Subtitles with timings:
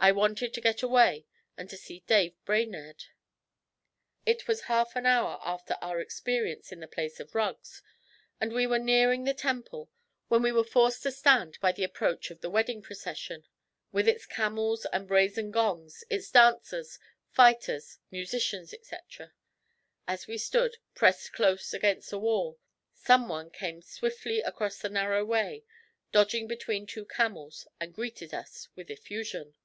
[0.00, 3.02] I wanted to get away and to see Dave Brainerd.
[4.24, 7.82] It was half an hour after our experience in the place of rugs,
[8.40, 9.90] and we were nearing the Temple,
[10.28, 13.44] when we were forced to a stand by the approach of the wedding procession,
[13.90, 17.00] with its camels and brazen gongs, its dancers,
[17.32, 19.32] fighters, musicians, etc.
[20.06, 22.60] As we stood, pressed close against a wall,
[22.94, 25.64] someone came swiftly across the narrow way,
[26.12, 29.56] dodging between two camels, and greeted us with effusion.